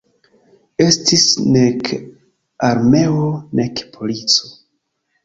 [0.85, 1.25] Estis
[1.57, 1.91] nek
[2.69, 3.29] armeo
[3.61, 4.51] nek polico.